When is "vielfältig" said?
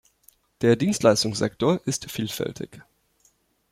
2.09-2.81